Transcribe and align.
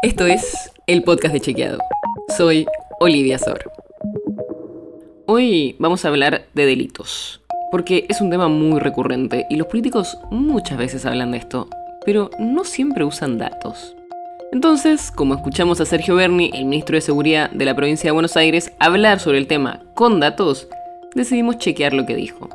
Esto 0.00 0.26
es 0.26 0.70
el 0.86 1.02
podcast 1.02 1.34
de 1.34 1.40
Chequeado. 1.40 1.78
Soy 2.36 2.66
Olivia 3.00 3.36
Sor. 3.36 3.68
Hoy 5.26 5.74
vamos 5.80 6.04
a 6.04 6.08
hablar 6.08 6.46
de 6.54 6.66
delitos, 6.66 7.40
porque 7.72 8.06
es 8.08 8.20
un 8.20 8.30
tema 8.30 8.46
muy 8.46 8.78
recurrente 8.78 9.46
y 9.50 9.56
los 9.56 9.66
políticos 9.66 10.16
muchas 10.30 10.78
veces 10.78 11.04
hablan 11.04 11.32
de 11.32 11.38
esto, 11.38 11.68
pero 12.06 12.30
no 12.38 12.62
siempre 12.62 13.02
usan 13.02 13.38
datos. 13.38 13.96
Entonces, 14.52 15.10
como 15.10 15.34
escuchamos 15.34 15.80
a 15.80 15.84
Sergio 15.84 16.14
Berni, 16.14 16.52
el 16.54 16.66
ministro 16.66 16.94
de 16.94 17.00
Seguridad 17.00 17.50
de 17.50 17.64
la 17.64 17.74
provincia 17.74 18.06
de 18.06 18.12
Buenos 18.12 18.36
Aires, 18.36 18.70
hablar 18.78 19.18
sobre 19.18 19.38
el 19.38 19.48
tema 19.48 19.82
con 19.94 20.20
datos, 20.20 20.68
decidimos 21.16 21.58
chequear 21.58 21.92
lo 21.92 22.06
que 22.06 22.14
dijo. 22.14 22.48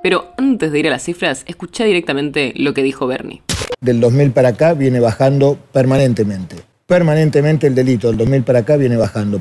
Pero 0.00 0.26
antes 0.36 0.70
de 0.70 0.78
ir 0.78 0.86
a 0.86 0.90
las 0.90 1.02
cifras, 1.02 1.42
escucha 1.48 1.82
directamente 1.82 2.52
lo 2.54 2.72
que 2.72 2.84
dijo 2.84 3.08
Berni. 3.08 3.42
Del 3.80 3.98
2000 4.00 4.30
para 4.30 4.50
acá 4.50 4.74
viene 4.74 5.00
bajando 5.00 5.58
permanentemente. 5.72 6.73
Permanentemente 6.86 7.66
el 7.66 7.74
delito 7.74 8.08
del 8.08 8.18
2000 8.18 8.42
para 8.42 8.58
acá 8.58 8.76
viene 8.76 8.96
bajando. 8.96 9.40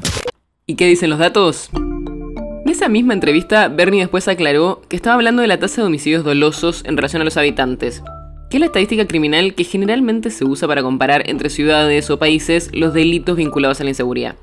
¿Y 0.66 0.76
qué 0.76 0.88
dicen 0.88 1.10
los 1.10 1.20
datos? 1.20 1.70
En 1.74 2.70
esa 2.70 2.88
misma 2.88 3.14
entrevista, 3.14 3.68
Bernie 3.68 4.00
después 4.00 4.30
aclaró 4.30 4.82
que 4.88 4.96
estaba 4.96 5.16
hablando 5.16 5.42
de 5.42 5.50
la 5.50 5.60
tasa 5.60 5.82
de 5.82 5.88
homicidios 5.88 6.24
dolosos 6.24 6.84
en 6.86 6.96
relación 6.96 7.22
a 7.22 7.26
los 7.26 7.36
habitantes, 7.36 8.02
que 8.50 8.58
es 8.58 8.62
la 8.62 8.68
estadística 8.68 9.06
criminal 9.08 9.56
que 9.56 9.66
generalmente 9.66 10.30
se 10.30 10.46
usa 10.46 10.70
para 10.70 10.84
comparar 10.84 11.30
entre 11.30 11.50
ciudades 11.50 12.10
o 12.10 12.18
países 12.18 12.70
los 12.74 12.94
delitos 12.94 13.36
vinculados 13.36 13.82
a 13.82 13.84
la 13.84 13.90
inseguridad. 13.90 14.36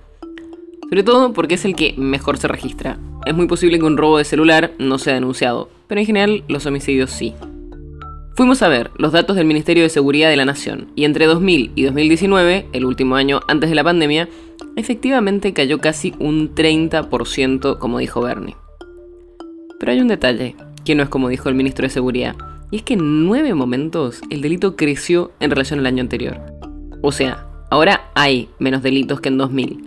Sobre 0.82 1.02
todo 1.02 1.32
porque 1.32 1.54
es 1.54 1.64
el 1.64 1.74
que 1.74 1.94
mejor 1.96 2.36
se 2.36 2.48
registra. 2.48 2.98
Es 3.24 3.34
muy 3.34 3.46
posible 3.46 3.78
que 3.78 3.86
un 3.86 3.96
robo 3.96 4.18
de 4.18 4.24
celular 4.24 4.72
no 4.78 4.98
sea 4.98 5.14
denunciado, 5.14 5.70
pero 5.86 6.00
en 6.00 6.06
general 6.06 6.44
los 6.48 6.66
homicidios 6.66 7.10
sí. 7.10 7.34
Fuimos 8.40 8.62
a 8.62 8.68
ver 8.68 8.90
los 8.96 9.12
datos 9.12 9.36
del 9.36 9.44
Ministerio 9.44 9.82
de 9.82 9.90
Seguridad 9.90 10.30
de 10.30 10.36
la 10.38 10.46
Nación 10.46 10.92
y 10.96 11.04
entre 11.04 11.26
2000 11.26 11.72
y 11.74 11.82
2019, 11.82 12.68
el 12.72 12.86
último 12.86 13.16
año 13.16 13.40
antes 13.48 13.68
de 13.68 13.76
la 13.76 13.84
pandemia, 13.84 14.30
efectivamente 14.76 15.52
cayó 15.52 15.78
casi 15.78 16.14
un 16.18 16.54
30%, 16.54 17.76
como 17.76 17.98
dijo 17.98 18.22
Bernie. 18.22 18.56
Pero 19.78 19.92
hay 19.92 20.00
un 20.00 20.08
detalle, 20.08 20.56
que 20.86 20.94
no 20.94 21.02
es 21.02 21.10
como 21.10 21.28
dijo 21.28 21.50
el 21.50 21.54
ministro 21.54 21.82
de 21.82 21.90
Seguridad, 21.90 22.34
y 22.70 22.76
es 22.76 22.82
que 22.82 22.94
en 22.94 23.26
nueve 23.26 23.52
momentos 23.52 24.22
el 24.30 24.40
delito 24.40 24.74
creció 24.74 25.32
en 25.38 25.50
relación 25.50 25.80
al 25.80 25.86
año 25.86 26.00
anterior. 26.00 26.40
O 27.02 27.12
sea, 27.12 27.46
ahora 27.70 28.10
hay 28.14 28.48
menos 28.58 28.82
delitos 28.82 29.20
que 29.20 29.28
en 29.28 29.36
2000. 29.36 29.84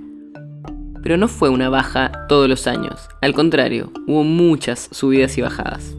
Pero 1.02 1.18
no 1.18 1.28
fue 1.28 1.50
una 1.50 1.70
baja 1.70 2.12
todos 2.30 2.48
los 2.48 2.68
años, 2.68 3.10
al 3.20 3.34
contrario, 3.34 3.92
hubo 4.06 4.24
muchas 4.24 4.90
subidas 4.92 5.40
y 5.40 5.42
bajadas. 5.42 5.96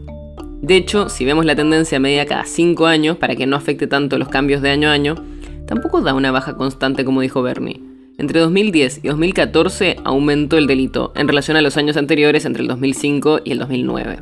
De 0.65 0.77
hecho, 0.77 1.09
si 1.09 1.25
vemos 1.25 1.45
la 1.45 1.55
tendencia 1.55 1.99
media 1.99 2.25
cada 2.25 2.43
5 2.43 2.87
años, 2.87 3.17
para 3.17 3.35
que 3.35 3.45
no 3.45 3.55
afecte 3.55 3.85
tanto 3.85 4.17
los 4.17 4.29
cambios 4.29 4.63
de 4.63 4.71
año 4.71 4.89
a 4.89 4.93
año, 4.93 5.13
tampoco 5.67 6.01
da 6.01 6.15
una 6.15 6.31
baja 6.31 6.55
constante 6.55 7.05
como 7.05 7.21
dijo 7.21 7.43
Bernie. 7.43 7.83
Entre 8.17 8.39
2010 8.39 9.01
y 9.03 9.07
2014 9.09 9.97
aumentó 10.03 10.57
el 10.57 10.65
delito 10.65 11.13
en 11.15 11.27
relación 11.27 11.55
a 11.55 11.61
los 11.61 11.77
años 11.77 11.97
anteriores 11.97 12.45
entre 12.45 12.63
el 12.63 12.67
2005 12.67 13.41
y 13.45 13.51
el 13.51 13.59
2009. 13.59 14.17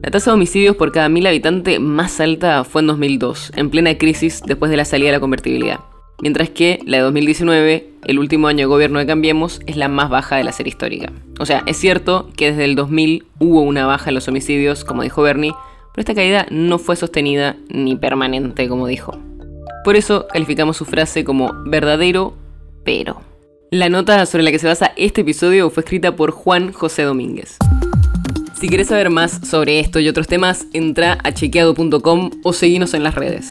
La 0.00 0.10
tasa 0.12 0.30
de 0.30 0.36
homicidios 0.36 0.76
por 0.76 0.92
cada 0.92 1.08
mil 1.08 1.26
habitantes 1.26 1.80
más 1.80 2.20
alta 2.20 2.62
fue 2.62 2.82
en 2.82 2.86
2002, 2.86 3.50
en 3.56 3.70
plena 3.70 3.98
crisis 3.98 4.42
después 4.46 4.70
de 4.70 4.76
la 4.76 4.84
salida 4.84 5.08
de 5.08 5.16
la 5.16 5.20
convertibilidad 5.20 5.80
mientras 6.22 6.50
que 6.50 6.80
la 6.86 6.98
de 6.98 7.02
2019, 7.04 7.88
el 8.04 8.18
último 8.18 8.48
año 8.48 8.58
de 8.58 8.64
gobierno 8.66 8.98
de 8.98 9.06
Cambiemos, 9.06 9.60
es 9.66 9.76
la 9.76 9.88
más 9.88 10.10
baja 10.10 10.36
de 10.36 10.44
la 10.44 10.52
serie 10.52 10.70
histórica. 10.70 11.12
O 11.38 11.46
sea, 11.46 11.62
es 11.66 11.76
cierto 11.76 12.30
que 12.36 12.50
desde 12.50 12.64
el 12.64 12.76
2000 12.76 13.24
hubo 13.38 13.62
una 13.62 13.86
baja 13.86 14.10
en 14.10 14.14
los 14.14 14.28
homicidios, 14.28 14.84
como 14.84 15.02
dijo 15.02 15.22
Bernie, 15.22 15.54
pero 15.92 16.02
esta 16.02 16.14
caída 16.14 16.46
no 16.50 16.78
fue 16.78 16.96
sostenida 16.96 17.56
ni 17.68 17.96
permanente, 17.96 18.68
como 18.68 18.86
dijo. 18.86 19.18
Por 19.84 19.96
eso 19.96 20.26
calificamos 20.32 20.76
su 20.76 20.84
frase 20.84 21.24
como 21.24 21.52
verdadero, 21.66 22.34
pero. 22.84 23.22
La 23.70 23.88
nota 23.88 24.26
sobre 24.26 24.42
la 24.42 24.50
que 24.50 24.58
se 24.58 24.66
basa 24.66 24.92
este 24.96 25.20
episodio 25.20 25.70
fue 25.70 25.82
escrita 25.82 26.16
por 26.16 26.32
Juan 26.32 26.72
José 26.72 27.02
Domínguez. 27.02 27.56
Si 28.60 28.68
quieres 28.68 28.88
saber 28.88 29.08
más 29.08 29.40
sobre 29.48 29.80
esto 29.80 30.00
y 30.00 30.08
otros 30.08 30.26
temas, 30.26 30.66
entra 30.74 31.18
a 31.24 31.32
chequeado.com 31.32 32.30
o 32.44 32.52
seguinos 32.52 32.92
en 32.92 33.02
las 33.02 33.14
redes. 33.14 33.50